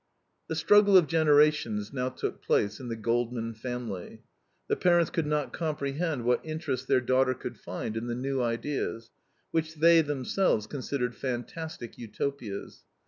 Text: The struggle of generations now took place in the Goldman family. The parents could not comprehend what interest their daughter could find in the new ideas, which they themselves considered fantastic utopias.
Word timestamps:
The 0.47 0.55
struggle 0.55 0.97
of 0.97 1.05
generations 1.05 1.93
now 1.93 2.09
took 2.09 2.41
place 2.41 2.79
in 2.79 2.87
the 2.87 2.95
Goldman 2.95 3.53
family. 3.53 4.23
The 4.67 4.75
parents 4.75 5.11
could 5.11 5.27
not 5.27 5.53
comprehend 5.53 6.23
what 6.23 6.43
interest 6.43 6.87
their 6.87 7.01
daughter 7.01 7.35
could 7.35 7.59
find 7.59 7.95
in 7.95 8.07
the 8.07 8.15
new 8.15 8.41
ideas, 8.41 9.11
which 9.51 9.75
they 9.75 10.01
themselves 10.01 10.65
considered 10.65 11.13
fantastic 11.13 11.99
utopias. 11.99 12.81